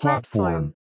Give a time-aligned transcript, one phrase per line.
[0.00, 0.72] platform.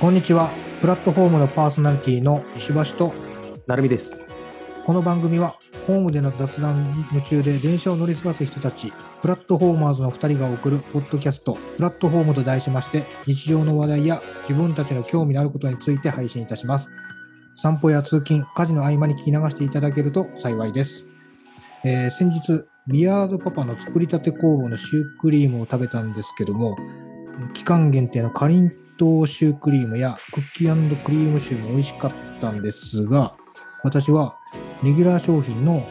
[0.00, 0.48] こんにちは。
[0.80, 3.14] プラットフォームのパーソナリティの石橋と、
[3.66, 4.28] なるみです。
[4.86, 5.56] この番組は、
[5.88, 16.88] ホームでの雑談に夢中で電車を乗り過ごす人たち、プラットフォーマーズの2人が送るポッドキャスト、プラットフォームと題しまして、日常の話題や自分たちの興味のあることについて配信いたします。
[17.56, 21.04] 散歩や通勤、家事の合間に聞き流していただけると幸いです。
[21.84, 26.76] えー先日、ビアードパパの作りたて工房のシュークリームを食べたんですけども、
[27.54, 33.32] 期間限定のかりんとうシュークリームやクッキークリームシューも美味しかったんですが、
[33.82, 34.36] 私は
[34.84, 35.82] レギュラー商品の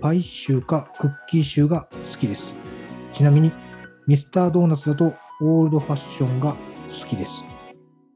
[0.00, 2.59] パイシューかクッキーシューが好きです。
[3.20, 3.52] ちなみに、
[4.06, 7.44] ミスタードーナツだとオールドファッションが好きです。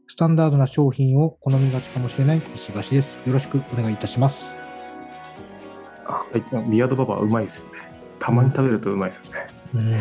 [0.06, 3.18] スタンダードな商品を好みがちかもしれない石橋です。
[3.26, 4.54] よろしくお願いいたします。
[6.06, 7.80] あはい、ビアードババアうまいですよね。
[8.18, 9.46] たまに食べるとうまいですよね。
[9.74, 9.92] うん。
[9.92, 9.98] は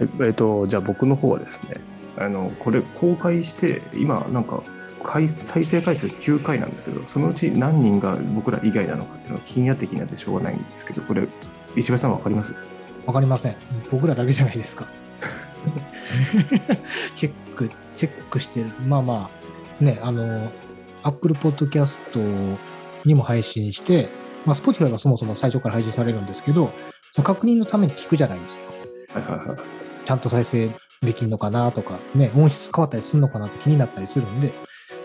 [0.00, 1.74] い、えっ、と、じゃあ僕の方はですね、
[2.16, 4.62] あの、これ公開して、今なんか、
[5.02, 11.28] 回再生回数9回なんですけど、そのうち何人が僕ら以外なのかっていうのが気になって気になってしょうがないんですけど、これ、
[11.76, 12.54] 石橋さんわかります？
[13.08, 13.56] わかりません。
[13.90, 14.86] 僕らだけじゃないですか。
[17.16, 18.66] チェック、チェックしてる。
[18.86, 19.30] まあま
[19.80, 20.52] あ、ね、あの、
[21.04, 21.96] Apple Podcast
[23.06, 24.10] にも配信して、
[24.44, 26.70] まあ、Spotify はそもそも最初から配信されるんですけど、
[27.14, 29.20] その確認のために聞くじゃないですか。
[29.20, 29.58] はいはいはい。
[30.04, 30.68] ちゃんと再生
[31.00, 34.52] できるのかなとか、ね、音質変わったりするのかなって気になったりするんで、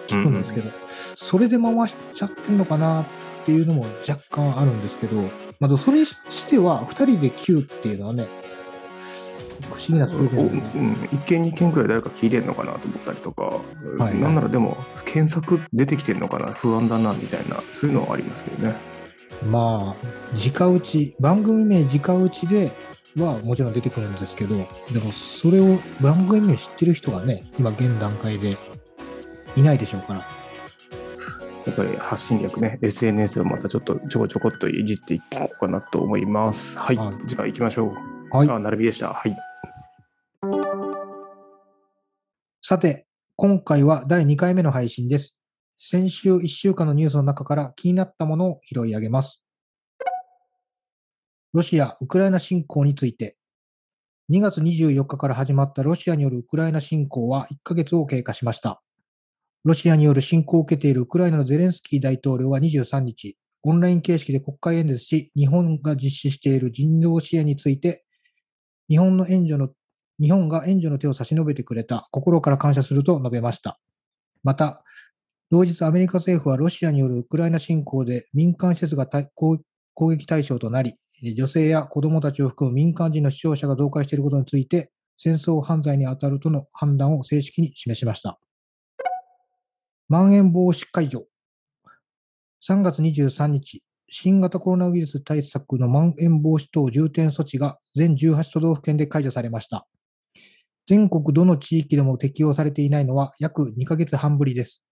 [0.07, 0.69] 聞くんですけど、
[1.15, 3.05] それで回しちゃってんのかなっ
[3.45, 5.29] ていうのも若干あるんですけど、
[5.63, 8.27] まずそれにしては、2人で9っていうのはね、
[9.71, 10.71] 不思議な数字ですね。
[10.75, 13.61] うん、1件2件くらい誰か聞いてんのかなと思ったりとか、
[13.97, 14.75] はいなんならでも
[15.05, 18.75] 検索出てきてんのかな不安だなみたいなそういうのはありますけどね
[19.49, 22.73] まあ、直打ち、番組名直打ちで
[23.15, 28.57] はもちろん出てくるんですけど、でもそれを番組名知ってる人がね、今現段階で
[29.55, 30.32] いないでしょうから。
[31.65, 37.93] やっぱり発信力ね SNS をまたちょっとちょこちょこっといじっていこうかなと思いますはい、はいじゃあ行きましょ
[38.31, 38.49] うはい。
[38.49, 39.35] あなるみでしたはい
[42.65, 45.37] さて、今回は第2回目の配信です。
[45.77, 49.43] 先週1週間のニュースの中から気になったものを拾い上げます。
[51.51, 53.35] ロシア・ウクライナ侵攻について、
[54.31, 58.81] 2月24日から始まったロシアによるウクライナ侵攻は1ヶ月を経過しました。
[59.65, 68.03] ロシアによる侵攻を受けているウクライナのゼレンスキー大統領は23日、オンライン形式で国会演説し、日本が実施している人道支援について、
[68.89, 69.69] 日本の援助の
[70.19, 73.79] 日本が援助の手を差し伸べてくれた心から感謝すると述べました。
[74.43, 74.83] また、
[75.49, 79.63] 同日アメリカ政府はロシアによるウクライナ侵攻で民間施設が攻
[80.09, 80.95] 撃対象となり、
[81.37, 88.39] 女性や子供たちを含む民間人の死傷者が増加していることについて、戦争犯罪に当たるとの判断を正式に示しました。
[90.13, 91.25] まん延防止解除。
[92.61, 99.87] 3月23日、新型コロナウイルス対策のまん延防止等重点措置が全18都道府県で解除されました。
[100.85, 104.83] 全国どの地域でも適用されていないのは約2ヶ月半ぶりです。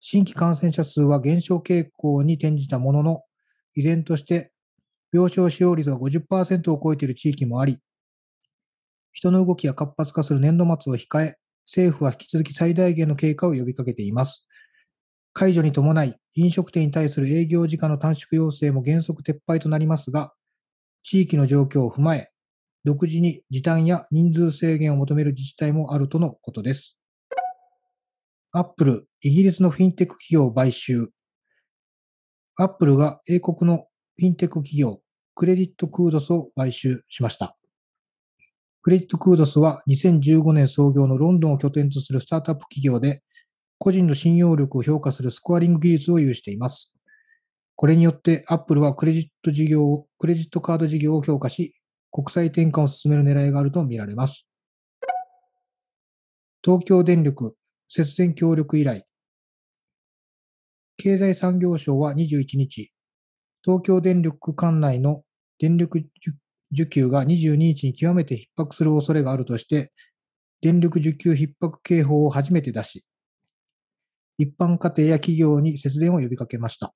[0.00, 3.22] 新規感染者数は減少傾向に転じたものの、
[3.74, 4.52] 依然として
[5.14, 7.78] 病床使用率が50%を超えている地域もあり、
[9.12, 14.46] 人の動きが活発化する年度末を控え、政府は引き続き最大限の経過を呼びかけています。
[15.32, 20.32] 解除に伴い、飲食店に対する営業時間の短縮要請も原則撤廃となりますが、
[21.02, 22.30] 地域の状況を踏まえ、
[22.84, 26.96] 独自に時短や人数制限を求める自治体もあるとのことです。
[28.52, 31.08] アップル、イギリスのフィンテック企業を買収。
[32.56, 35.00] アップルが英国のフィンテック企業、
[35.34, 37.56] クレディットクードスを買収しました。
[38.84, 43.22] クレディットクードスは2015年創業のロンドンを拠点とするスタートアップ企業で、
[43.78, 46.94] 個人の信用力を評価するスコアリング技術を有しています。
[47.76, 51.74] これによって、アップルはクレジット事業を、クレジットカード事業を強化し、
[52.12, 54.46] 国際転換を進める狙いがあるとみられます。
[56.62, 57.56] 東京電力
[57.88, 59.04] 節電協力依頼。
[60.98, 62.92] 経済産業省は21日、
[63.64, 65.22] 東京電力管内の
[65.58, 66.04] 電力
[66.74, 69.92] 需給が22日に極めて逼迫する恐れがあるとして、
[70.60, 73.04] 電力需給逼迫警報を初めて出し、
[74.36, 76.92] 一般家庭や企業に節電を呼びかけました。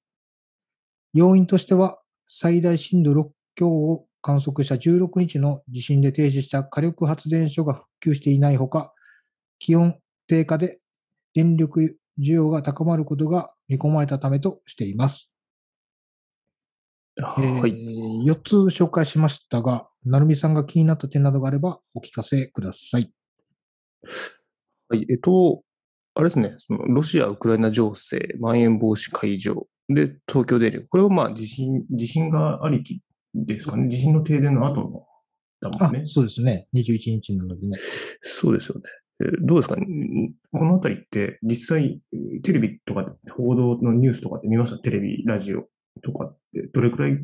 [1.13, 8.93] 要因としては、最大震度6強を観測した16日の地震で停止した火力発電所が復旧していないほか、
[9.59, 9.97] 気温
[10.27, 10.81] 低下で
[11.35, 15.31] 電力需要が高まることが見込まれたためとしています。
[17.19, 17.73] えーはい。
[18.26, 23.12] 4つ紹介しましたが、なるみさんが気になった点などがあればお聞かせください。
[24.88, 25.05] はい。
[25.11, 25.62] えっと、
[26.15, 30.87] あれですね、そのロシア・ウクライナ情勢、まん延防止解除で東京電力。
[30.88, 33.03] これはまあ地震、地震がありき
[33.35, 33.88] ですかね。
[33.88, 35.06] 地震の停電の後の
[35.61, 36.06] だもあんね、。
[36.06, 36.69] そうですね。
[36.75, 37.76] 21日なのでね。
[38.23, 38.82] そうですよね。
[39.21, 39.75] えーどうですか？
[39.76, 39.85] ん
[40.53, 42.00] このあたりって実際
[42.44, 44.79] テレビとかで報道のニュースとかで見ました？
[44.79, 45.67] テレビ、ラジオ
[46.00, 47.19] とかってどれくらい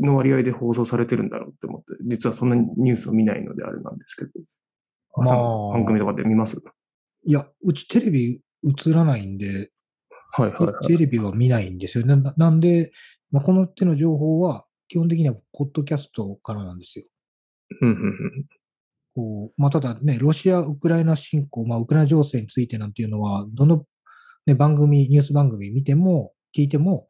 [0.00, 4.30] の割合で放送されてるんだろうって思って、実はそんなにニュースを見ないのであれなんですけど、
[5.14, 6.56] 朝の番組とかで見ます？
[7.24, 9.70] いや、うちテレビ映らないんで、
[10.32, 10.86] はいはいはい。
[10.86, 12.06] テレビは見ないんですよ。
[12.06, 12.92] ななんで、
[13.30, 17.04] まあ、この手の情報は基本的にはポッドキャストからなんですよ。
[17.80, 18.12] うんうんうん
[19.14, 23.84] こうまあ、ただね、ロシア・ウクライナ侵攻、まあ、ウクライナ情勢についてなんていうのは、どの、
[24.46, 27.08] ね、番組、ニュース番組見ても、聞いても、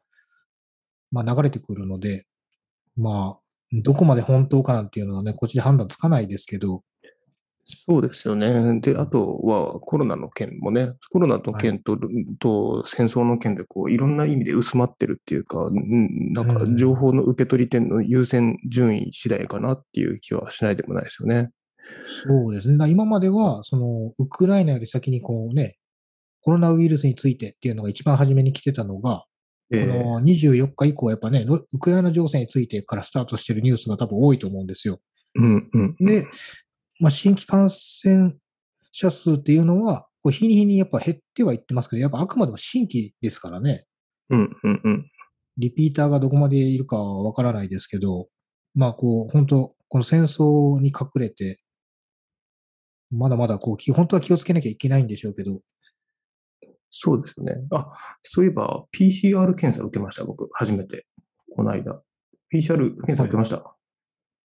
[1.13, 2.25] まあ、流れてくるので、
[2.97, 3.39] まあ、
[3.83, 6.83] どこまで本当かなんていうのはね、こっちで判断つかないですけど、
[7.65, 8.81] そうですよね。
[8.81, 11.97] で、あとはコロナの件もね、コロナの件と,、
[12.39, 21.51] と戦争の件でこういろんな意味で薄まってるっていうか、うんなんかうん情報の受け取り点の優先順位次第かなっていう気はしないでもないですよね。
[22.25, 22.89] そうですね。
[22.89, 25.77] 今までは、その、ウクライナより先にこうね、
[26.41, 29.32] コロナウイルスについてっていうのが一番初めに来てたのが、ええ
[29.69, 34.99] この24日以降、やっぱね、ロウクライナ情勢についてからスタートしてるニュースが多分多いと思うんですよ。
[35.35, 35.95] うんうん。
[35.99, 36.27] で、
[36.99, 38.35] まあ、新規感染
[38.91, 43.85] 者数っていうのは、こう日に日にやっぱ減ってはいってますけど、やっぱあくまでも新規ですからね、
[44.29, 45.11] うんうんうん。
[45.57, 48.27] リピーターがどこまでいるかはわからないですけど、
[48.75, 51.59] まあこう、本当この戦争に隠れて、
[53.11, 55.59] まだまだこう、き本当は気をつけなきゃいけないんでしょうけど、
[56.95, 57.55] そうですよね。
[57.71, 57.91] あ、
[58.21, 61.07] そういえば PCR 検査受けました、僕、初めて。
[61.55, 62.03] この間。
[62.53, 63.75] PCR 検査受けました。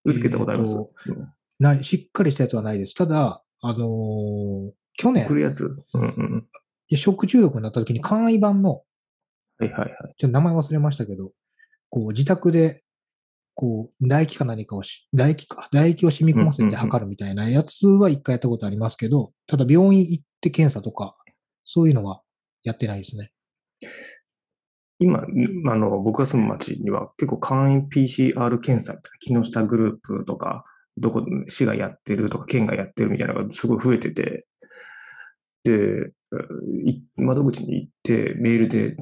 [0.06, 1.20] 受けたことあります、えーと
[1.58, 2.94] ない、しっかりしたやつはないです。
[2.94, 5.64] ただ、あのー去年送、るやつ？
[5.92, 6.48] うんうん。
[6.88, 8.82] いや食中毒になった時に簡易版の、
[9.58, 9.90] はいはいはい。
[10.16, 11.32] ちょっと名前忘れましたけど、
[11.90, 12.82] こう自宅で、
[13.54, 21.16] こう、唾液か何かをし、唾液か、唾液を染み込ませて測るみたいなやつは一回やったことありますけど、ただ病院行って検査とか、
[21.64, 22.22] そういうのは
[22.62, 23.32] やってないですね。
[25.00, 27.86] 今、んあの、僕が住む町には結構簡易
[28.32, 30.64] PCR 検査みたいな、木下グループとか、
[30.96, 34.46] どこ、市がやってるとか、県がやってるみたいなのがすごい増えてて、
[35.62, 36.12] で、
[36.84, 38.96] い窓口に行って、メールで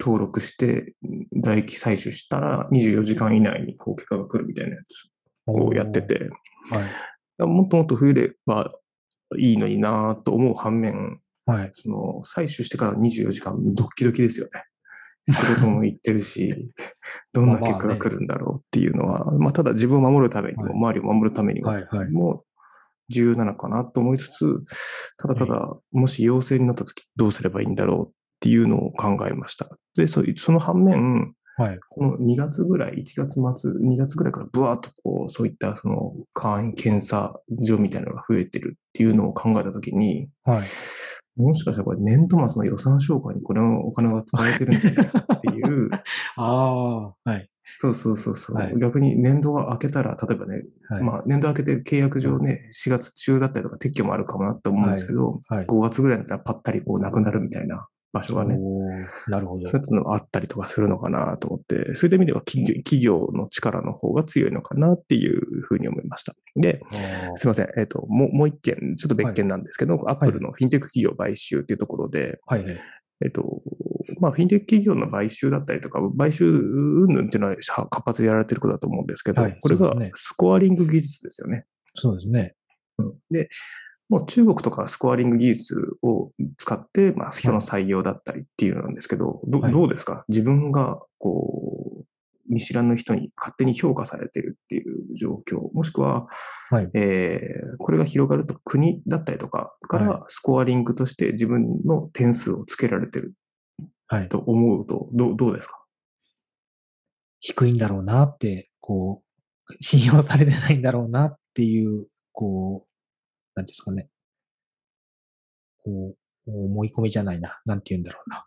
[0.00, 0.94] 登録して、
[1.34, 5.10] 唾液採取したら24時間以内にこう結果が来るみたいなやつ
[5.46, 6.30] をやってて、
[6.70, 6.80] は
[7.44, 7.46] い。
[7.46, 8.70] もっともっと増えれば
[9.38, 11.70] いいのになと思う反面、はい。
[11.72, 14.64] その、採取してから24時間、ドッキドキですよね。
[15.28, 16.72] 仕事も行ってるし、
[17.32, 21.82] どんな結果が来るんだろうっていうのは、まあ、ただ自分を守るためにも、はい周りを守るためにも、はい。
[21.84, 22.10] はい。
[22.10, 22.44] も
[23.08, 24.62] 重要なのかなと思いつつ、
[25.18, 29.68] ただただ、もし陽性になった時どうすればいいんだろうっていうのを考えました。
[29.96, 31.78] で、そその反面、はい。
[31.88, 40.62] この2月ぐらい、1月末、2月ぐらいからブワーっとこう、そういったその簡易検査所みたいなのが増えてるっていうのを考えたときに、はい。
[41.36, 45.90] もしかしたらこれ年度末の予算消化にこれのお金が使われてるんじゃないかっていう、
[46.36, 47.48] ああ、はい。
[47.78, 51.02] そうそうそうそう、はい逆に年度が明けたら、例えばね、はい。
[51.02, 55.66] まあ年度明けて契約上ね、4月中だったりとか撤去もあるかもなって思うんですけど、はい。
[55.66, 58.56] 5月ぐらいだったらパッタリこうなくなるみたいな場所がね、
[59.28, 59.66] なるほど。
[59.66, 66.34] そういうのがあったりとかするのかなと思って、そういった意味では企業企業の力の方が強いのかなっていうふうに思いました。
[66.56, 66.80] で、
[67.34, 67.68] すいません。
[67.76, 72.64] えっ、と、もう、もう一件、ちょっと別件なんですけど、アップルのフィンテック企業買収っていうところで、はい。
[72.64, 72.80] はい。
[73.24, 73.62] えっ、と、
[74.20, 81.64] まあ、フィンテック企業の買収だったりとか、買収云々っていうのは活発にやられてることだと思うんですけど、はいこれがスコアリング技術ですよね。
[81.94, 82.54] そうですね。
[82.98, 83.48] うんで、
[84.08, 89.72] もう中国とかスコアリング技術を使って、まあ、人の採用だったりっていうのなんですけど、どはい。
[89.72, 90.24] どうですか？
[90.28, 92.04] 自分が、こう、
[92.48, 96.28] 見知らぬ人に勝手に評価されてるっていう状況、もしくは、
[96.70, 96.90] はい。
[96.94, 103.34] えーこれが広がると国だったりとかかはらスコアリングとして自分の点数をつけられてる
[104.08, 104.28] はい。
[104.28, 105.82] と思うと、どうどうですか？
[107.40, 109.22] 低いんだろうなって、こ
[109.68, 112.88] う、信用されてないんだろうなっていう、こう、
[113.56, 114.08] なんですかね。
[115.82, 116.14] こ
[116.46, 117.60] う、思い込みじゃないな。
[117.64, 118.46] なんて言うんだろうな。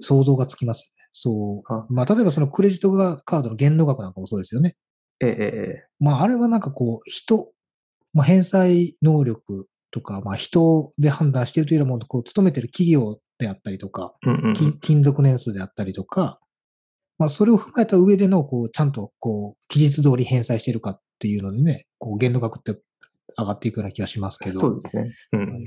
[0.00, 1.08] 想像がつきますよね。
[1.12, 1.92] そあう。
[1.92, 2.90] まあ、例えばそのクレジット
[3.24, 4.76] カードの限度額なんかもそうですよね。
[5.20, 5.34] えええ
[5.82, 7.52] えまあ、あれはなんかこう、人、
[8.14, 16.40] まあ、返済能力とか、まあ人で判断しているというよりも、こう、勤めてる企業であったりとか、うんうんうん金勤続年数であったりとか、
[17.18, 22.80] まあそれを踏まえた上での、こう、ちゃんと、こう、期日通り返済しているかっていうのでね、こう、限度額って
[23.38, 25.14] 上がっていくような気がしますけど、そうですね。
[25.32, 25.64] うんはい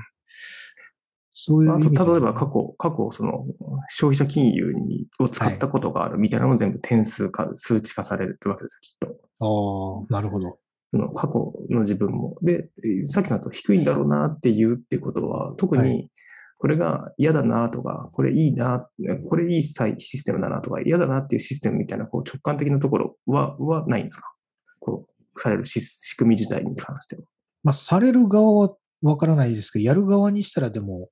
[1.35, 3.45] そういうあと例えば過去、過去、その、
[3.89, 10.05] 消費者金融にを使ったことがあるみたいなのも全部点数化、数値化されるわけですよ、きっと。
[10.05, 10.59] ああ、なるほど。
[10.89, 12.37] その過去の自分も。
[12.43, 16.11] で、えーさっきのと低いんだろうなって言うってことは、特はに
[16.59, 18.87] これが嫌だなとか、これいいな、
[19.27, 24.31] これいいサイシステムだなとか、嫌だなっていうシステムみたいなこう直感的なところは、はないんですか？
[24.79, 27.23] こう、されるし仕組み自体に関しては。
[27.63, 31.09] まあ、される側はわからないですけど、やる側にしたらでも、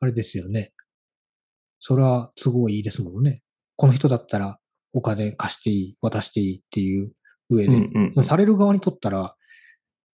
[0.00, 0.72] あれですよね。
[1.80, 3.42] それは都合いいですもんね。
[3.76, 4.58] この人だったら
[4.94, 7.12] お金貸していい、渡していいっていう
[7.50, 9.34] 上で、うんうんされる側にとったら、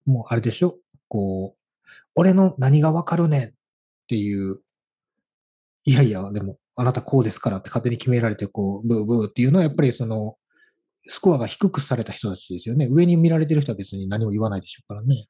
[0.06, 0.78] もうあれでしょ？
[1.08, 1.58] こう、
[2.14, 3.52] 俺の何がわかるねんっ
[4.08, 4.58] ていう、
[5.84, 10.36] いやいや、でも、あなたこうですからって勝手に決められて、こう、ブーブーっていうのは、やっぱりその、
[11.08, 12.88] スコアが低くされた人たちですよね。
[12.90, 15.26] 上に見られてる人は別に何も言わないでしょうからね。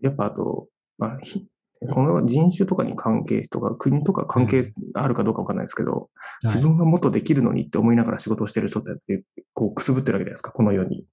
[0.00, 1.46] やっぱあと、まあ、ひ
[1.88, 6.10] この人種とかに関係とか、国とか関係あるかどうかわかんないですけど、
[6.42, 11.06] 自はい分はもっとできるのにって思いながら仕事をしてる人って、こう、くすぶってるわけじゃないですか、この世に。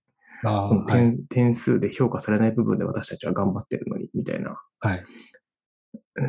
[0.44, 1.12] ああ、このはい。
[1.12, 4.60] 点点数で評価されない部分で私たちは頑張ってるのに、みたいな。
[4.79, 5.00] はい。
[5.00, 5.06] うん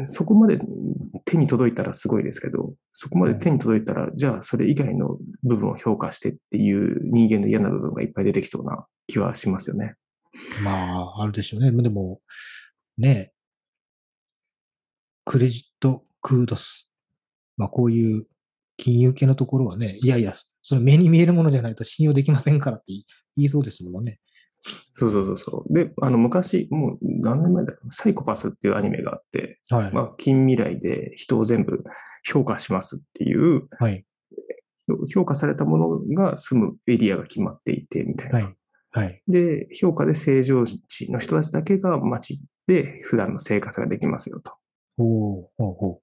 [0.06, 0.60] そこまで
[1.24, 9.94] 手に届いたらすごいですけど、そこまで手に届いたら、じゃあそれ以外の部分を評価してっていう人間の嫌な部分がいっぱい出てきそうな気はしますよね。
[10.62, 11.70] まあ、あるでしょうね。
[11.70, 12.20] でも、
[12.96, 13.32] ねえ、
[15.24, 16.92] クレジットクードス。
[17.56, 18.26] まあ、こういう
[18.76, 24.20] 金融系のところはね、いやいや、その目に見えるものじゃないと信用できませんからって言い言いそうですもんね。
[24.94, 25.72] そうそうそうそう。
[25.72, 29.92] で、あの昔、もう何年前だろう、サイコパスっていうアニメがあって、はい。
[29.92, 31.84] まあ、近未来で人を全部
[32.24, 34.04] 評価しますっていう、はい。
[35.12, 38.38] 評価されたものが住むエリアが決まっていて、みたいな。
[38.38, 38.57] はい。
[38.90, 39.22] はい。
[39.28, 44.52] で、評価で正常値の人たちだけが街で普段の生活ができますよと。
[44.98, 46.00] おーほうほ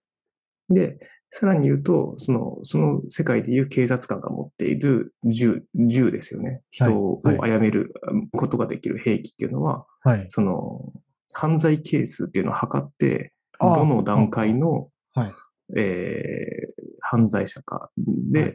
[0.69, 0.97] で、
[1.29, 6.61] さらに言うと、その、その世界でいう警察官が持っている銃、銃ですよね。
[6.71, 7.93] 人をはい殺める
[8.31, 10.09] ことができる兵器っていうのは、う。
[10.09, 10.25] はい。
[10.29, 10.93] その、
[11.33, 15.31] 犯罪係数っていうのを測って、どの段階の、はい
[15.77, 16.75] えー
[17.07, 18.53] 犯罪者かで、はい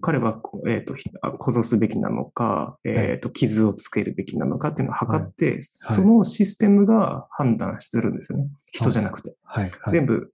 [0.00, 8.48] 彼は、えっ、と、ひあ殺すべきなのか、えっ、と、傷をつけるべきなのかっていうのを測って、そのシステムが判断するんですよね。
[8.72, 9.34] 人じゃなくて。
[9.44, 9.70] はい。
[9.80, 9.92] はい。
[9.92, 10.32] 全部。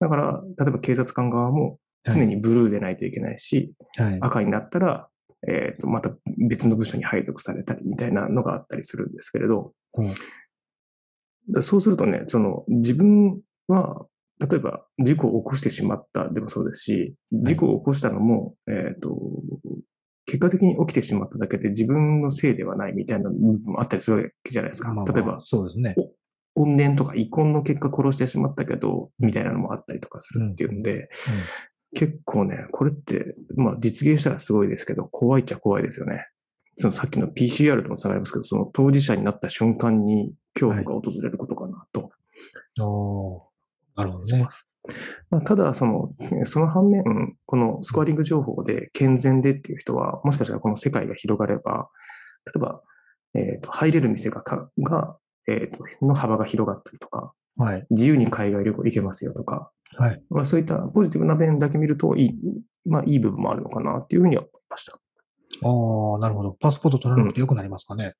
[0.00, 4.18] だから、例えば警察官側も常にブルーでないといけないし、はい。
[4.20, 5.08] 赤になったら、
[5.46, 6.10] えっ、と、また
[6.48, 10.06] 別の部署に配属されたりみたいなのがあったりするんですけれど、ほう
[11.50, 14.06] だそうするとね、その自分は、
[14.40, 19.16] 例えば事故を起こしてしまったでもそうですし、事故を起こしたのも、えっ、と、
[20.26, 24.88] 結果的に起きてしまっただけで自分のせいではないみたいな部分もあったりするわけじゃないですか。
[24.88, 25.94] まあまあ例えば、そうですね。
[26.56, 31.08] 怨念とか遺恨の結果殺してしまったけど、みたいなのもあったりとかするっていうんで、
[31.94, 36.26] 結構ね、これって、まあ実現したらすごいですけど、怖いっちゃ怖いですよね。
[36.76, 42.10] そのさっきの PCR ともつながりますけど、その当事者になった瞬間に恐怖が訪れることかなと
[42.78, 43.53] うん。
[43.96, 44.66] なるほどねし
[45.30, 45.38] ま。
[45.38, 46.10] あ、ただ、その、
[46.44, 51.88] その反面、このスコアリング情報で健全でっていう人は、もしかしたらこの世界が広がれば、
[52.46, 52.82] 例えば、
[53.34, 55.16] えっ、と、入れる店がか、が、
[55.48, 57.86] えっ、と、の幅が広がったりとか、はい。
[57.90, 60.22] 自由に海外旅行行けますよとか、はい。
[60.28, 62.34] まあ、そういったポジティブな面だけ見るといい、
[62.84, 64.98] まあ、いい部分もあるのかなっていうふうには思いました。
[65.62, 66.56] ああ、なるほど。
[66.60, 68.14] パスポート取らなくてよくなりますかね。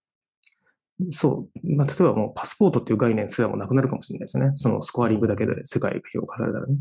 [1.10, 1.76] そう。
[1.76, 4.52] まあ、例えばもうパスポートっていう概念すらもなくなるかもしれないですね。
[4.54, 6.76] そのスコアリングだけで世界が評価されたらね。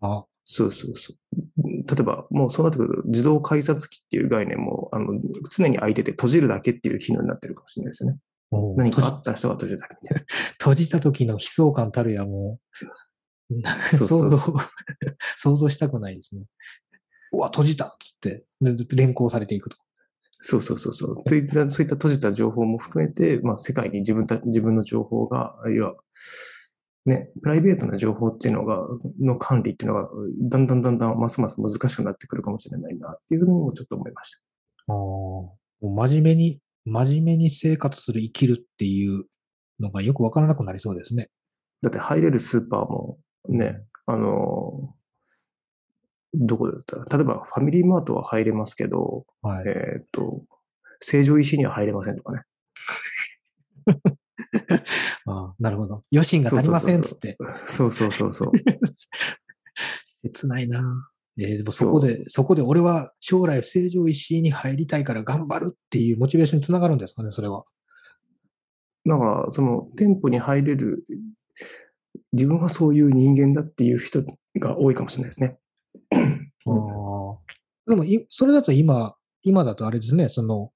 [0.00, 1.16] あそうそうそう。
[1.62, 5.12] 例えば、もうそうなってくると、自動改札機っていう概念も、あの、
[5.48, 8.18] 常に開いてて閉じるだけっていう機能になってるかもしれないですよね。
[8.76, 10.24] 何かあ閉った人が閉じるだけみたいな。
[10.24, 10.26] じ
[10.58, 12.58] 閉じた時の悲壮感たるやも
[13.50, 13.54] う、
[13.96, 14.60] そうそう想そう 像、
[15.36, 16.42] 想像したくないですね。
[17.32, 19.76] うわ、閉じたっつって、で連行されていくと。
[20.44, 21.24] そうそうそうそう。
[21.24, 25.94] といった、そういった閉じた情報も含めて、まあ、世界に自分た、自分の情報が、あるいは、
[27.06, 28.84] ね、プライベートな情報っていうのが、
[29.20, 30.08] の管理っていうのが、
[30.50, 34.42] だんだんだんだんますます難しくなってくるかもしれないな、っていうふうにもちょっと思いました。
[34.88, 39.26] あーもう真面目に、真面目に生活する、生きるっていう
[39.78, 41.28] のがよくわからなくなりそうですね。
[41.82, 43.18] だって入れるスーパーも
[43.48, 44.92] ね、あの、
[46.34, 46.96] どこだった？
[46.98, 49.64] ら、例えばファミリーマートは入れますけど、はい。
[49.68, 50.42] えーっと、
[51.00, 52.42] 成城石井には入れませんとかね。
[55.26, 56.04] ああなるほど。
[56.12, 57.36] 余震が足りませんっつって。
[57.64, 58.52] そうそうそうそう。
[60.22, 61.08] 切ないな。
[61.38, 67.64] えーでもそこで、そこで俺は将来成城石井に入りたいから頑張るっていうモチベーションにつながるんですかね、それは。
[69.06, 71.04] だから、その店舗に入れる、
[72.32, 74.22] 自分はそういう人間だっていう人
[74.56, 75.58] が多いかもしれないですね。
[76.12, 77.38] あ
[77.86, 80.70] あでもい、それだと今、今だとあれですね、その、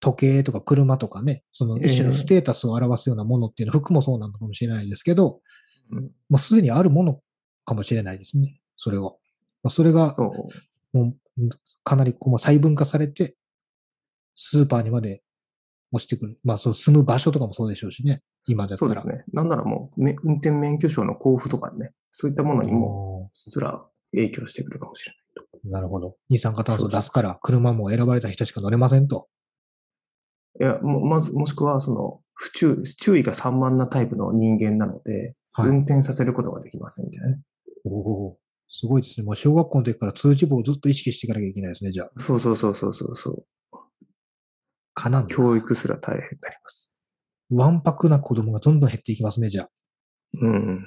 [0.00, 5.40] 時計とか車とかね、その一種のステータスを表すようなものっていうのは、服もそうなのかもしれないですけど、
[5.90, 7.20] うんもうすでにあるもの
[7.64, 9.12] かもしれないですね、それは。
[9.62, 10.14] まあ、それが、
[10.92, 11.48] もう
[11.82, 13.36] かなりこう細分化されて、
[14.34, 15.22] スーパーにまで
[15.90, 16.38] 落ちてくる。
[16.44, 18.88] まあ、そう、住む場所とかもそうでしょうしね、今だったら。
[18.90, 19.24] そうですね。
[19.32, 26.16] なんならもう、め運転免許証の交付とかね、そういったものにも、おすら影響してくるかもしれないーなるほど。
[26.28, 29.28] 二酸化炭素出すから、車も選ばれた人しか乗れませんと。
[30.58, 30.64] と。
[30.64, 35.68] いや、もまず、もしくは、その、不注注意が散漫なタイプの人間なので、はい。
[35.68, 37.42] 運転させることができませんみたいなね。
[37.84, 37.90] お
[38.30, 38.38] お
[38.70, 39.24] すごいですね。
[39.24, 42.10] もう小学校の時から通知簿をずっと意識していかなきゃいけないですね、じゃあ。
[42.18, 43.46] そうそうそうそうそうそう。
[44.94, 45.34] かなんだ。
[45.34, 46.94] 教育すら大変になります。
[47.50, 49.68] わんぱくな子供がどんどん減っていきますね、じゃあ。
[50.42, 50.86] うん。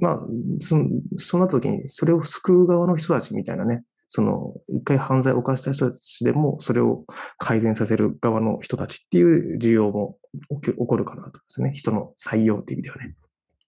[0.00, 0.20] まあ、
[0.60, 7.04] その、そうなった時に、それを救う側の人たちみたいなね、その、一回犯罪を犯した人たちでも、それを
[7.36, 10.18] 改善させる側の人たちっていう需要も
[10.62, 11.72] 起き起こるかなとですね。
[11.72, 13.14] 人の採用っていう意味ではね。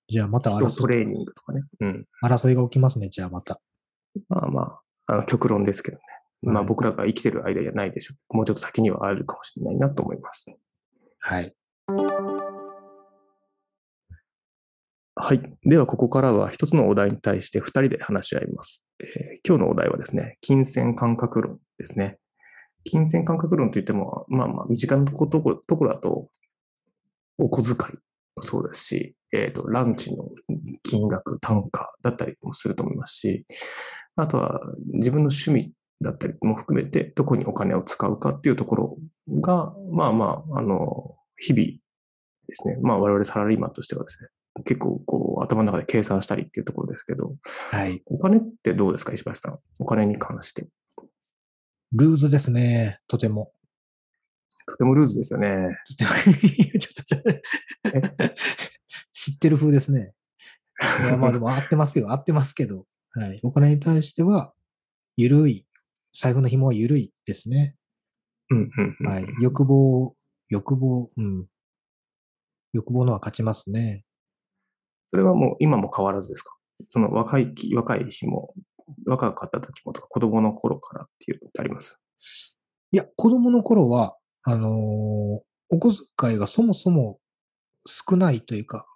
[0.09, 1.63] じゃあまた人争いトレーニングとかね。
[1.81, 2.07] うん。
[2.25, 3.61] 争いが起きますね、じゃあまた。
[4.29, 4.63] まあま
[5.07, 6.03] あ、あの極論ですけどね。
[6.43, 8.37] まあはい僕らが生きてる間じゃないでしょう。
[8.39, 10.47] もうちょっと先にはあるかもしれないなと思います。
[11.19, 11.55] はい。
[15.15, 15.43] はい。
[15.65, 18.87] では、ここからは一つのお題に対して二人で話し合います。
[19.01, 22.19] えー今日のお題はですね、金銭感覚論ですね。
[22.85, 26.29] 金銭感覚論といっても、まあまあ、身近なところところだと、
[27.39, 27.99] お小遣い
[28.37, 30.29] もそうですし、えっ、と、ランチの
[30.83, 33.47] 金額、単価だったりもすると思いますし、
[34.17, 34.61] あとは
[34.93, 38.97] 自分の趣味だったりも含めて、どこにお金を使うかっていうところ
[39.41, 41.65] が、まあまあ、あの、日々
[42.47, 44.29] ですね、まあ我々サラリーマンとしてはですね、
[44.65, 47.35] 結構こう頭の中で計算したりっていうところですけど、
[47.71, 48.03] はい。
[48.07, 49.59] お金ってどうですか、石橋さん？
[49.79, 50.67] お金に関して。
[51.93, 53.53] ルーズですね、とても。
[54.67, 55.77] とてもルーズですよね。
[55.87, 58.35] ちょっとちょっと
[59.13, 60.13] 知ってる風ですね。
[61.03, 62.13] いや、まあでも合ってますよ。
[62.13, 62.87] 合ってますけど。
[63.13, 63.41] はい。
[63.43, 64.53] お金に対しては、
[65.17, 65.67] ゆるい。
[66.21, 67.77] 財布の紐はゆるいですね。
[68.51, 69.07] うんうんうん。
[69.07, 69.27] はい。
[69.41, 70.15] 欲望、
[70.49, 71.47] 欲望、うん。
[72.73, 74.05] 欲望のは勝ちますね。
[75.11, 76.55] それはもう今も変わらずですか？
[76.87, 78.55] その若いき、若い日も、
[79.07, 81.99] 若かった時もとか、子供の頃からっていうのってあります？
[82.93, 85.41] いや、子供の頃は、あのー
[85.73, 87.21] お小遣いがそもそも
[87.87, 88.87] 少ないというか、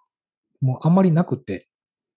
[0.61, 1.69] もうあんまりなくて、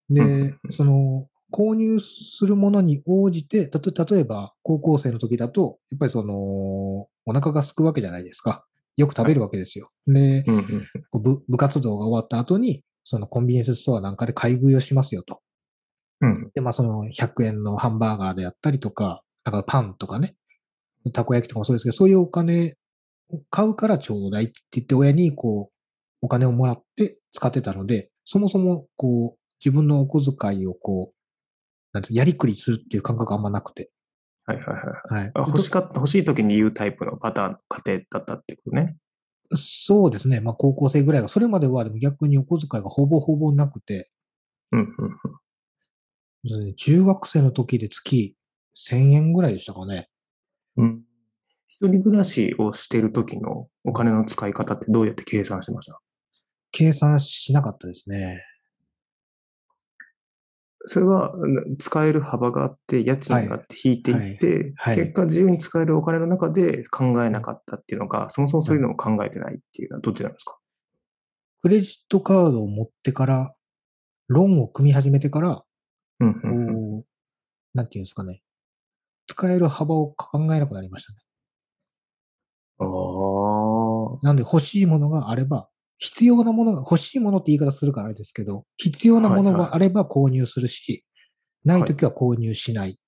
[0.10, 8.66] でその、購入するものに応じて、たと例えば高校生の時だと、やっぱりその、お腹が空くわけじゃないですか。
[8.96, 9.92] よく食べるわけですよ。
[10.08, 10.44] で、
[11.12, 15.40] 部部活動が終わった後に、そのコンビニエンスストアなんかで買い食いをしますよと。
[16.20, 16.52] うん。
[16.54, 20.36] で、まあその100円のハンバーガーであったりとか、なんかパンとかね、
[21.14, 22.76] たこ焼きとかもそうですけど、そういうお金
[23.32, 25.74] を買うからちょうだいって言って親にこう、
[26.22, 31.16] お金をもらって使ってたので、そもそもこう、自分のお小遣いをこう、
[31.94, 33.90] なんてやりくりするっていう感覚あんまなくて。
[34.44, 35.24] はいはいはい。
[35.24, 35.32] はい。
[35.34, 38.98] あ欲しかった、欲しい時に言うタイプのパターン、家庭だったってことね。
[39.56, 40.42] そうですね。
[40.42, 44.10] まあ高校生ぐらいが、それまではでも逆にお小遣いがほぼほぼなくて、
[44.72, 46.76] うんうんうん。
[46.76, 48.36] 中学生の時で月
[48.76, 50.10] 1000円ぐらいでしたかね。
[50.76, 51.04] うん。
[51.68, 56.00] 一人暮らしをしている時のお金の使い方ってどうやって計算してました？
[56.72, 58.44] 計算しなかったですね。
[60.86, 70.58] それはうん使える幅があって、家賃があって引いていって、結果自由に使えるお金の中で考えなかったっていうのか、そもそもそういうのを考えてないっていうのはどっちなんですか？
[71.64, 73.54] クレジットカードを持ってから、
[74.28, 75.64] ローンを組み始めてから、
[76.20, 77.06] うんこうんうんう、
[77.74, 78.42] なんていうんですかね。
[79.28, 81.20] 使える幅を考えなくなりましたね。
[82.80, 84.20] ああ。
[84.22, 91.04] なんで欲しいものがあれば、必要なものが、欲しいものって言い方するからあれですけど、必要なものがあれば購入するし、
[91.64, 93.00] ないときは購入しない。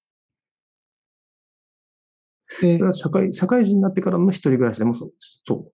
[2.62, 5.72] でそれ、は社会、社会人になってからの一人暮らしでもそうそう。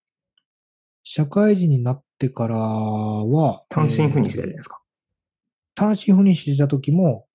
[1.04, 4.82] 社会人になってからは、単身赴任してたじゃえーないですか。
[5.75, 7.28] 単身赴任してた時も、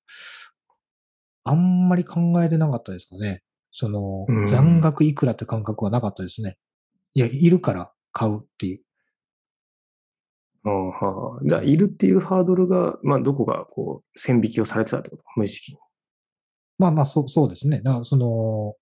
[1.45, 3.43] あんまり考えてなかったですかね。
[3.73, 6.59] そのうん、残額いくらって感覚はなかったですね。
[7.15, 8.83] いや、いるから買うっていう。
[10.63, 15.23] あ、じゃあ、いるっていうハードルが、まあ、どこかこう、線引きをされてたってこと？
[15.37, 15.79] 無意識に。
[16.79, 17.81] まあまあ、そう、そうですね。
[17.83, 18.75] だから、その、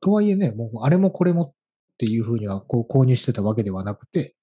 [0.00, 1.52] とはいえね、もう、あれもこれもっ
[1.98, 4.36] ていうふうには、こう、購入してたわけではなくて、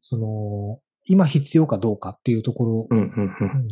[0.00, 2.64] その、今必要かどうかっていうとこ。
[2.64, 2.88] ろ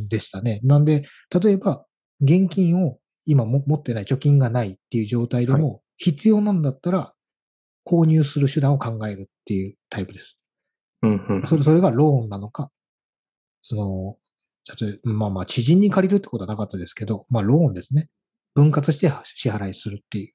[0.08, 0.60] でしたね。
[0.64, 1.06] なんで、
[1.42, 1.86] 例えば、
[2.20, 7.14] 現金を今も持ってない、貯金がないっていう状態でも、必要なんだったら、
[7.86, 10.38] 購入する手段を考えるっていうタイプです。
[11.02, 11.46] うん、うん。
[11.46, 12.70] それ、それがローンなのか、
[13.60, 14.16] その、
[14.80, 18.08] 例えば、まあまあ、知人に借りるってことはなかったですけど、まあ、ローンですね。
[18.54, 20.32] 分割して支払いするっていう。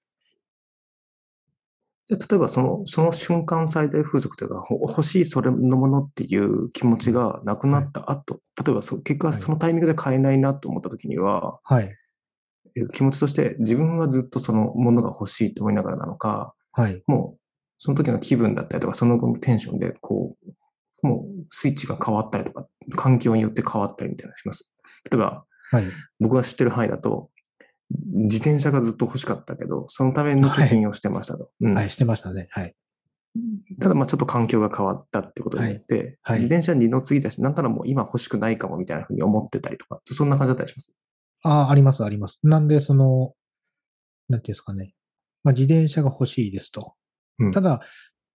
[2.07, 11.95] じゃあ例えばその、その瞬間最大風速というか、ほ欲しいそれのものっていう気持ちがなくなった後、例えばそ結果はいそのタイミングで買えないなと思った時には、はい。
[12.75, 17.03] え気持ちとして自分はずっとそのものが欲しいと思いながらなのか、はい。
[17.07, 17.39] もう
[17.77, 20.46] その時の気分だったりとか、その後のテンションで、こう、
[21.03, 24.71] もうスイッチが変わったりとか、環境によって変わったりみたいなのします。
[25.11, 25.83] 例えば、はい。
[26.19, 27.29] 僕が知ってる範囲だと、
[28.07, 31.51] 自転車がずっと欲しかったけど、そのための貯金をしてましたと。
[31.61, 31.89] うんはい。
[31.89, 32.47] してましたね。
[32.51, 32.75] はい。
[33.79, 40.93] ただまあちょっと環境が変わったってことによって、はいはい自転車二の次だし、なんならもう今欲しくないかもみたいなふうに思ってたりとか、そんな感じだったりします？
[41.43, 42.39] ああ、あります、あります。
[42.41, 43.33] なんで、その、
[44.27, 44.93] なんていうんですかね。
[45.43, 46.95] まあ、自転車が欲しいですと。
[47.39, 47.81] うんただ、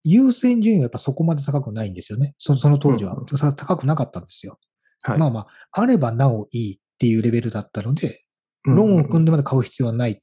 [0.03, 2.35] 優先順位はやっぱそこまで高くないんですよね。
[2.39, 3.17] そその当時は
[3.57, 4.59] 高くなかったんですよ。
[5.03, 5.19] はい。
[5.19, 8.25] まあまあ、あればなおいいっていうレベルだったので、
[8.65, 10.23] ローンを組んで、でまで買う必要はない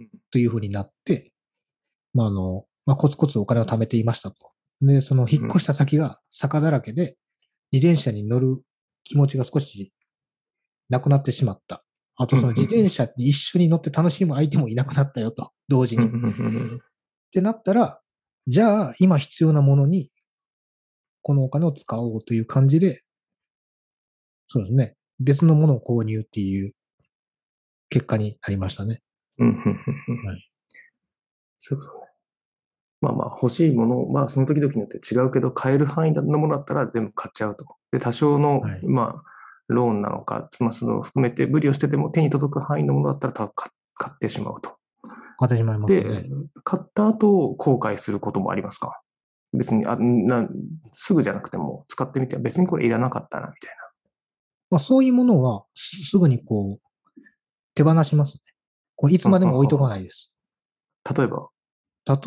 [0.00, 1.32] うんというふうになって、
[2.12, 4.36] まああの、まあコツコツお金を貯めていましたと。
[4.80, 7.16] で、その引っ越した先が坂だらけで、
[7.72, 8.62] 自転車に乗る
[9.04, 9.92] 気持ちが少し
[10.88, 11.84] なくなってしまった。
[12.16, 16.06] あとその自転車に一緒に乗って楽しむ相手もいなくなったよと、同時に。
[16.06, 16.10] っ
[17.32, 18.00] てなったら、
[18.46, 20.10] じゃあ今必要なものに
[21.22, 23.02] このお金を使おうという感じで、
[24.48, 24.94] そうですね。
[25.20, 26.72] 別のものを購入っていう
[27.88, 29.00] 結果になりましたね。
[29.38, 29.64] うんうんうん
[30.18, 30.48] うんはい
[31.66, 32.06] そういうことね。
[33.00, 37.64] まあまあ欲しいもの、まあその時々によって違うけど、買える範囲のものだったら全部買っちゃうと。
[37.90, 39.22] で、多少の、はいまあ、
[39.68, 43.32] ローンなのか、まあその含めて無理をしてでも手に届く範囲のものだったら
[43.94, 44.76] 買ってしまうと。
[45.38, 46.24] 買ってしまいますでね。、
[46.64, 49.00] 買った後後悔することもありますか？
[49.52, 50.48] 別にあな、
[50.92, 53.76] すぐじゃなくても使ってみて、別にこれいらなかったな、みたい
[54.70, 57.20] まあ、そういうものはすすぐにこう
[57.74, 58.40] 手放しますね。
[58.96, 60.32] これいつまでも置いとかないです。
[61.04, 61.16] な。
[61.16, 61.48] 例えば、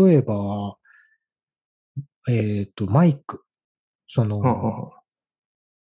[0.07, 0.77] 例えば、
[2.29, 3.43] えっ、と、マイク。
[4.07, 4.91] その、はんはんはん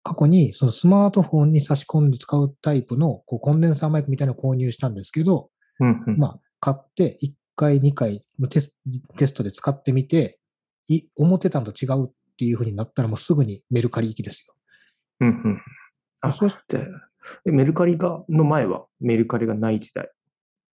[0.03, 8.73] 過去にそのスマートフォンに差し込んで使うタイプのこうコンデンサーマイクみたいなのを購入したんですけど、うんうんまあ、買って1回、2回テス
[9.17, 10.39] テストで使ってみて、
[10.87, 14.53] い思ってたのと違うっていう風になったらもうすぐにメルカリ行きですよ。
[15.21, 15.61] うんうん
[16.21, 16.83] あそうしじゃあ
[17.45, 20.09] えメルカリが、の前はメルカリがない時代？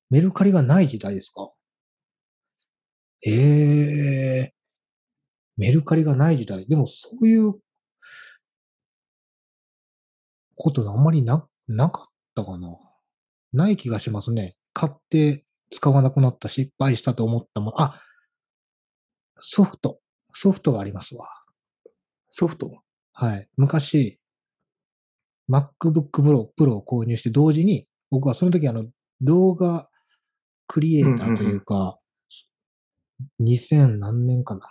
[0.09, 1.51] メルカリがない時代ですか？
[3.25, 4.53] ええ
[5.57, 6.65] メルカリがない時代。
[6.67, 7.53] でもそういう
[10.55, 12.77] ことあんまりな、なかったかな。
[13.53, 14.55] ない気がしますね。
[14.73, 17.73] 買って使わなくなった、失敗したと思ったもん。
[17.77, 17.99] あ、
[19.39, 19.99] ソフト。
[20.33, 21.27] ソフトがありますわ。
[22.29, 22.81] ソフト？
[23.13, 23.47] はい。
[23.57, 24.19] 昔、
[25.49, 28.85] MacBook Pro, Pro を購入して同時に、僕はその時あの
[29.21, 29.89] 動画
[30.67, 31.99] クリエイターというか、
[33.41, 34.61] 2000何年かな。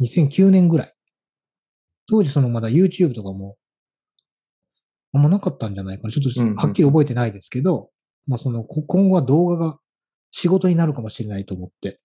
[0.00, 0.94] 2009年ぐらい。
[2.06, 3.56] 当時そのまだ YouTube とかも、
[5.12, 6.10] あんまなかったんじゃないかな。
[6.10, 7.90] ちょっうんうんとはっきり覚えてないですけど、
[8.26, 9.78] まあそのこ今後は動画が
[10.30, 12.00] 仕事になるかもしれないと思って。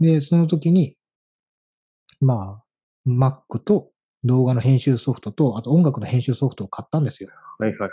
[0.00, 0.96] で、その時に、
[2.20, 3.90] まあ、Mac と
[4.24, 7.30] 動画の編集ソフトと、あと音楽の編集ソフトを買ったんですよ。
[7.58, 7.90] はいはいはい。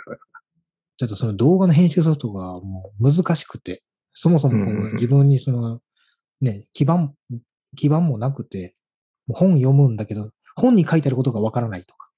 [0.98, 5.80] ちょっとその動画の編集ソフトがもう難しくて、そもそもこう自分にその、
[6.40, 7.14] ね、基盤、
[7.76, 8.76] 基盤もなくて、
[9.28, 12.10] 本読むんだけど、本に書いてあることがわからないとか。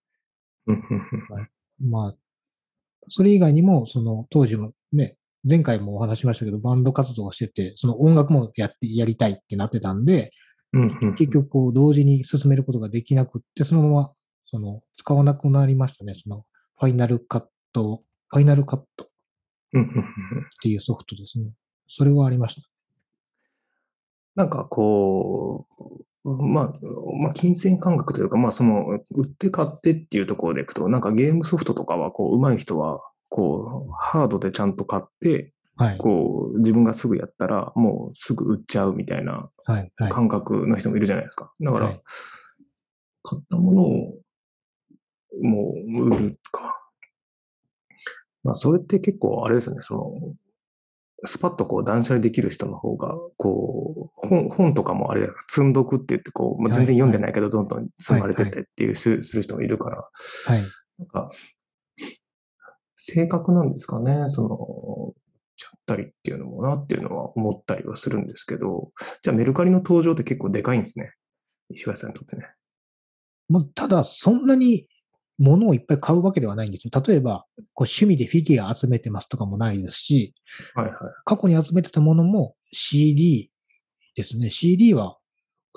[1.81, 2.15] まあ、
[3.09, 5.17] それ以外にも、その当時もね、
[5.49, 10.31] 前回もお話ししましたけど、バンド活動をしてて、その音楽もやって、やりたいってなってたんで、
[10.73, 14.13] うんうん結局こう同時に進めることができなくって、そのまま、
[14.47, 16.15] その、使わなくなりましたね。
[16.15, 16.45] その、
[16.79, 19.09] ファイナルカット、ファイナルカットっ
[20.63, 21.51] ていうソフトですね。
[21.89, 22.69] それはありました。
[24.35, 26.05] なんかこう、
[26.37, 26.73] まあ、
[27.23, 35.99] まあ、金銭感覚というか、まあ、その、売って買ってっていうところでいくと、なんかゲームソフトとかは、こう、上手い人は、こう、ハードでちゃんと買って、はい。
[35.99, 39.49] こう、自分がすぐやったら、もうすぐ売っちゃうみたいな。
[40.11, 41.53] 感覚の人もいるじゃないですか。
[41.61, 41.99] だから、はい
[43.29, 44.15] 買ったものを、
[45.43, 46.81] もう売るか。
[48.43, 50.35] まあ、それって結構あれですよね、その、
[51.25, 60.03] スパッとこう断捨離できる人の方が、こう、本、本とかもあれ、積んどくって言って、こう、まあ、全然読んでないけど、どんどん積まれてってっていう、すする人もいるから、は
[60.57, 60.61] い。
[60.99, 61.31] なんか、
[62.95, 65.15] 性格なんですかね、その、
[65.57, 71.13] ちゃったりっていうのもなっていうのは思ったりはするんですけど、じゃあメルカリの登場って結構でかいんですね。
[71.71, 72.47] 石橋さんにとってね。
[73.49, 74.87] まあ、ただ、そんなに
[75.39, 77.03] 物をいっぱい買うわけではないんですよ。
[77.07, 80.35] 例えば、こう趣味でフィギュア集めてますとかもないですし、
[80.75, 80.95] はいはい。
[81.25, 83.51] 過去に集めてたものも CD
[84.17, 84.51] ですね。
[84.51, 85.19] CD は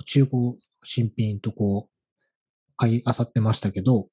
[0.06, 4.08] 中古新品とこう、買い漁ってましたけど、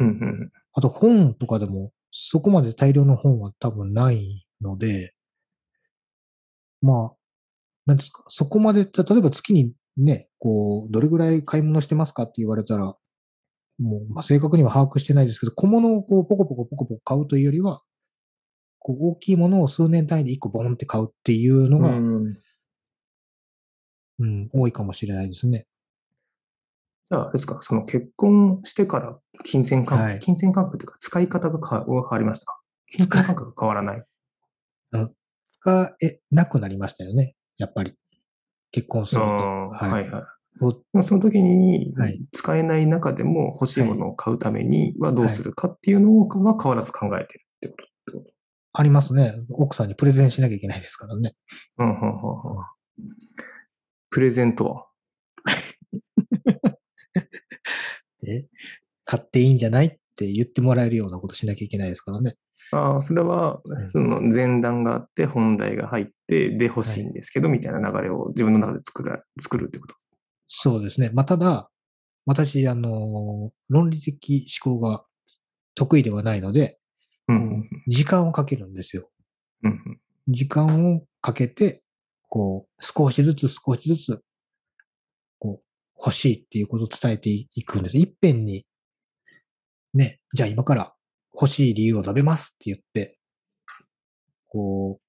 [0.00, 0.52] うんうん。
[0.74, 5.14] あと本とかでもそこまで大量の本は多分ないので、
[6.80, 7.16] まあ、
[7.86, 12.94] なんですか、そこまで、例えば月にね、こう、どれぐらい買い物してますかって言われたら、
[13.78, 17.82] もう、まあ、正確には把握してないですけど、小物をこう、ポコポコポコポコ買うというよりは、
[18.78, 22.38] こう、大きいものを数年単位で1個ボンって買うっていうのが、うん
[24.20, 25.66] うん、多いかもしれないですね。
[27.10, 32.46] じゃあ、あれですか、その結婚してから金銭感覚、はい金銭感覚というか使い方が変わりました？
[32.46, 34.04] か金銭感覚が変わらない？
[35.46, 37.34] 使えなくなりましたよね。
[37.58, 37.94] やっぱり。
[38.70, 39.26] 結婚すると。
[39.26, 40.22] あーはいはい。
[40.56, 40.82] そ
[41.16, 42.20] の時にはい。
[42.32, 47.84] 使えない中でも欲しいものを買うためにはどうするかっていうのをは変わらず考えてるってこと。
[47.84, 48.32] ってこと
[48.76, 49.32] ありますね。
[49.50, 51.34] 奥さんにプレゼンしなきゃいけないですからね。
[51.78, 52.14] うんうんうんうん。
[54.10, 54.86] プレゼントは？
[58.26, 58.46] え？
[59.04, 62.36] 買っていいんじゃないって言ってもらえるようなことしなきゃいけないですからね。
[62.72, 63.88] ああ、それはう、ん。
[63.90, 69.94] その前段があって、本題が入って、で欲しいんですけど、みたいな流れを自分の中で作る、作るってこと？
[70.46, 71.10] そうですね。
[71.12, 71.70] まあ、ただ、
[72.26, 75.04] 私、あの、論理的思考が
[75.74, 76.78] 得意ではないので、
[77.28, 77.34] う
[77.88, 79.10] 時間をかけるんですよ。
[79.62, 81.82] うんうん時間をかけて、
[82.30, 84.24] こう、少しずつ少しずつ、
[85.38, 85.64] こう、
[85.98, 87.98] 欲しいっていうことを伝えていくんです。
[87.98, 88.64] いっぺんに、
[89.92, 90.94] ね、じゃあ今から
[91.34, 93.18] 欲しい理由を述べますって言って、
[94.48, 95.03] こう、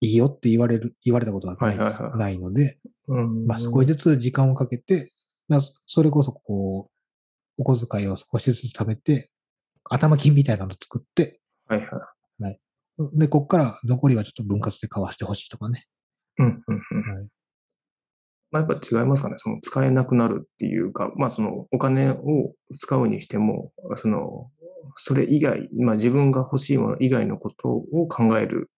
[0.00, 1.78] いいよって言われる、言われたことはない
[2.18, 3.46] ないので、うん。
[3.46, 5.12] まあ少しずつ時間をかけて、
[5.48, 9.30] なそれこそこう、お小遣いを少しずつ貯めて、
[9.84, 12.60] 頭金みたいなのを作って、はいはい。
[13.18, 15.86] で、こっから残りはちょっと分割で交わしてほしいとかね。
[16.38, 17.14] うんうんうん。
[17.14, 17.28] はい。
[18.50, 19.34] まあ、やっぱ違いますかね。
[19.38, 24.50] その使えなくなるっていうか、まあそのお金を使うにしても、その、
[24.96, 28.70] それ以外、まあ自分が欲しいもの以外のことを考える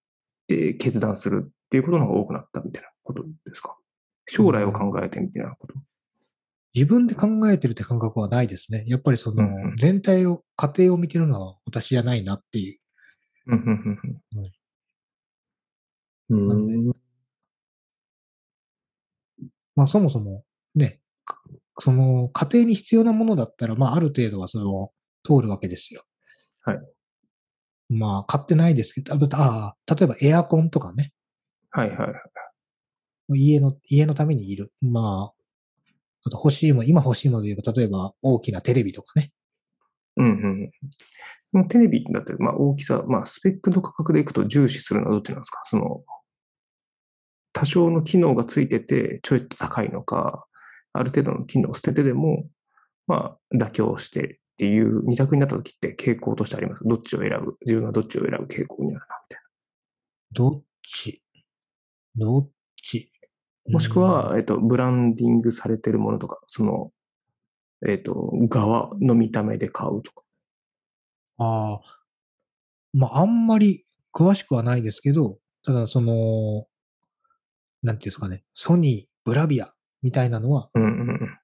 [0.54, 3.76] って決断するっていうことの方が多くなったみたいなことですか？
[4.26, 5.74] 将来を考えてみたいなこと。
[6.74, 8.84] 自分で考えてるって感覚はないですね。
[8.86, 12.78] やっぱりそのうんうん全体を、家庭を見てるのは私じゃないなっていう。
[13.48, 13.58] うん
[16.30, 16.50] うん
[16.88, 16.96] うん。
[19.74, 21.38] まあそもそもね、か
[21.78, 24.90] その家庭に必要なものだったら、まあある程度はその
[25.24, 26.04] 通るわけですよ。
[26.62, 26.78] はい。
[27.88, 31.12] まあ買ってないですけど、あああ、例えばエアコンとかね、
[31.70, 32.06] はいは
[33.28, 33.38] い。
[33.38, 34.72] 家の、家のためにいる。
[34.82, 35.32] まあ、
[36.26, 39.32] あと欲しいもの、今欲しいもので言えば、例えば大きなテレビとかね。
[40.16, 45.60] うんうんテレビだって、まあ大きさ、まあスペックの価格でいくと重視するのはどっちなんですか？
[45.64, 46.02] その、
[47.52, 50.46] 多少の機能がついててちょいと高いのか、
[50.94, 52.46] ある程度の機能を捨ててでも、
[53.06, 56.84] まあ妥協してっていう二択になった時って傾向としてあります？
[56.84, 57.56] どっちを選ぶ？
[57.62, 59.40] 自分はどっちを選ぶ傾向にあるな、みたい
[60.32, 61.22] どっち？
[62.16, 62.50] どっ
[62.82, 63.10] ち？
[63.66, 63.72] な。
[63.72, 66.90] もしくは、えっと、ブランディングされてるものとか、その、
[67.88, 70.24] えっと、側の見た目で買うとか。
[71.38, 71.80] ああ、
[72.92, 76.66] まあ、あんまり詳しくはないですけど、ただその、
[77.84, 81.38] なんていうんですかね、ソニー、ブラビアみたいなのは、うんうんうん。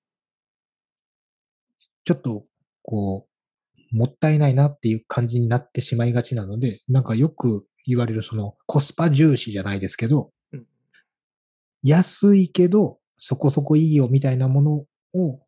[2.04, 2.47] ちょっと、
[2.90, 3.26] こ
[3.92, 10.66] う、もったいないなっていう感じになってしまいがちなので、なんかよく言われるそのコスパ重視じゃないですけどうん、
[11.82, 14.72] 安いけどそこそこいいよみたいなもの
[15.14, 15.40] を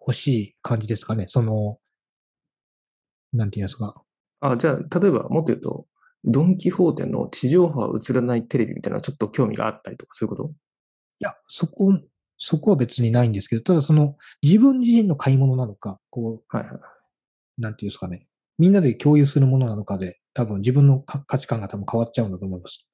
[0.00, 1.26] 欲しい感じですかね。
[1.28, 1.78] その、
[3.34, 4.02] なんていうんですか。
[4.40, 5.86] あ、じゃあ、例えば、もっと言うと、
[6.24, 10.50] ドン・キホーテの地上波は映らないテレビみたいなちょっと興味があったりとか、そういうこと？
[10.50, 10.54] い
[11.20, 11.92] や、そこ、
[12.38, 16.74] そこは別にないんですけど、ただその自分自身の買い物なのか、こはいはい。
[16.74, 16.80] う、
[17.58, 18.26] なんていうんですかね。
[18.58, 22.86] みんなで共有するものなのかで、多分自分のか価値観が多分変わっちゃうんだと思います。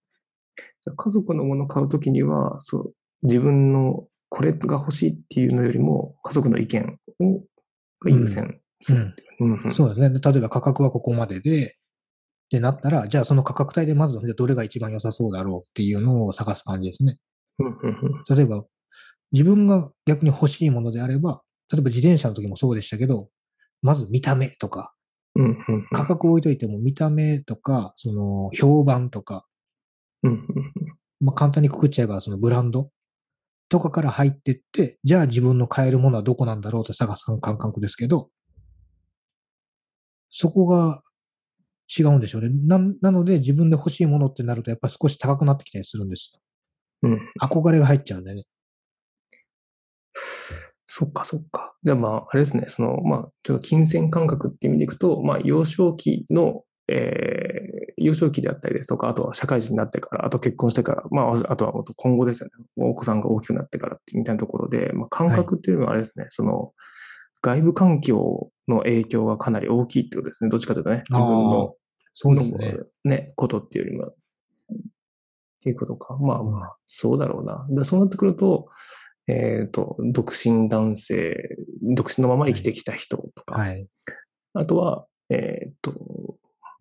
[0.96, 7.44] 家族のものを買うときには、そう、自分のこれが欲しいっていうのよりも、家族の意見を
[8.00, 9.44] が優先するっていう。
[9.44, 10.10] うんうんそうですね。
[10.10, 17.18] 例えば価格はここまでで、ってなったら、じゃあその価格帯でまずどれが一番良さそうだろうっていうのを探す感じですね。
[17.58, 18.64] うんうんうん例えば、
[19.34, 23.28] 自分が逆に欲しいものであれば、例えば自転車の時もそうでしたけど、
[23.82, 24.94] まず見た目とか、
[25.34, 29.44] うんうんうん価格を置いといても見た目とか、その評判とか、
[30.22, 30.48] うんうん
[31.20, 32.90] まあ、簡単にくくっちゃえばそのブランド
[33.68, 38.30] とかから入ってって、じゃあ自分の買えるものはどこなんだろうって探す感覚ですけど、
[40.30, 41.02] そこが
[41.98, 42.50] 違うんでしょうね。
[42.50, 46.30] ななので自分で欲しいものってなるとやっぱり少し高くなってきたりするんです
[47.02, 47.10] よ。
[47.10, 48.44] うん憧れが入っちゃうんでね。
[50.96, 51.74] そっかそっか。
[51.82, 62.52] じゃあまあ、あれですね、その、まあ、ちょっと金銭感覚っていう意味でいくと、まあ、幼少期の、えー幼少期であったりですとか、あとは社会人になってから、あと結婚してから、まあ、あとはもっと今後ですよね。
[62.76, 66.72] お子さんが大きくなってからってみたいなところで、まあ、感覚っていうのはあれですね、その、
[67.40, 70.50] 外部環境の影響がかなり大きいってことですね。
[70.50, 71.74] どっちかというとね、自分の
[72.12, 72.74] そうですね。
[73.04, 74.14] ね、ことっていうよりも、っ
[75.62, 76.16] ていうことか。
[76.18, 77.66] まあまあ、そうだろうな。
[77.70, 78.68] でそうなってくると、
[79.26, 81.34] えっ、と、独身男性、
[81.82, 83.88] 独身のまま生きてきた人とか、はい。
[84.52, 85.94] あとは、えっ、と、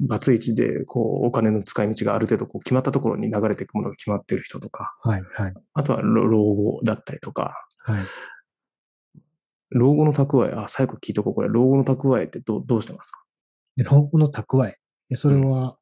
[0.01, 5.23] バツイチで、こう、お金の使い道がある程度、こう、決まったところに流れていくものが決まっている人とか、はい。
[5.34, 5.53] はい。
[5.73, 8.03] あとは老老後だったりとか、はい。
[9.69, 13.23] 老後の蓄え、あ、最後聞いとこう、これ、老後の蓄えってどうどうしてますか？
[13.77, 14.75] で、老後の蓄え。
[15.10, 15.77] でそれは、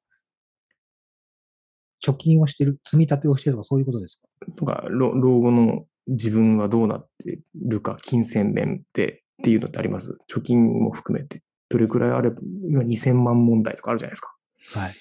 [2.05, 4.51] 貯金をしてる、積み立てをしてるとかそういうことですか？
[4.55, 10.17] とか、老老後の自分はどうなってるか、金銭面でっていうのってあります？
[10.33, 11.43] 貯金も含めて。
[11.69, 14.35] どれくらいあれば、今2000万問題とかあるじゃないですか。
[14.79, 14.91] はい。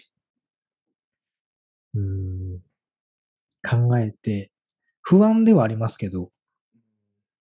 [1.94, 3.88] うーん。
[3.88, 4.52] 考えて、
[5.02, 6.30] 不安ではありますけど、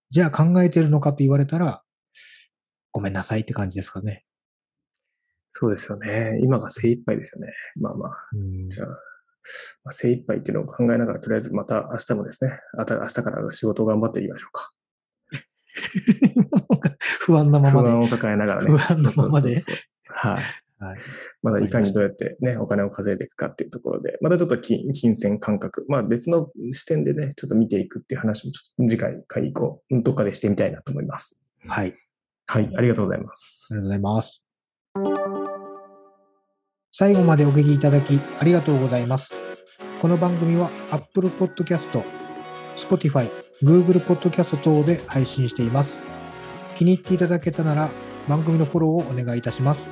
[0.10, 1.84] じゃあ考えてるのかと言われたら、
[2.91, 4.26] ごめんなさいって感じですかね。
[5.52, 6.39] そうですよね。
[6.41, 7.52] 今が精一杯ですよね。
[7.76, 8.88] まあまあ、うんじゃあ、
[9.83, 14.71] まあ、精一杯っていうのを考えながら、とりあえずまた明日もですね、あた明日から仕事を頑張っていきましょうか。
[17.21, 17.89] 不安なままで。
[17.89, 18.69] 不安を抱えながらね。
[18.69, 20.43] 不安のままでそうそうそうはい。
[20.79, 20.97] はい。
[21.43, 31.41] まだいかにどうやってね、お金を稼いでいくかっていうところで、またちょっと金金銭感覚、まあ別の視点でね、ちょっと見ていくっていう話もちょっと次回、回以降、どっかでしてみたいなと思います。
[31.67, 31.95] はい。
[32.47, 33.73] はい、ありがとうございまあす。
[33.73, 34.43] りがとうございます。
[36.91, 39.38] 最後までお聞きいただきありがとうございます。
[40.01, 42.01] この番組は Apple Podcast、
[42.77, 43.29] Spotify、
[43.62, 45.99] Google Podcast 等で配信しています。
[46.77, 47.89] 気に入っていただけたなら
[48.25, 49.89] 番組のフォローをお願いいたします。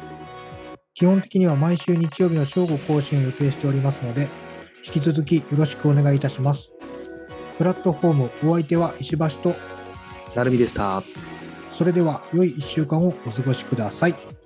[0.94, 4.30] 基本的には毎週日曜日の正午更新を予定しておりますので、
[4.86, 6.70] 引き続きよろしくお願いいたします。
[7.58, 9.58] プラットフォームお相手は石橋と、
[10.38, 11.04] なるみでした。
[11.74, 14.37] それでは良い1週間をお過ごしください。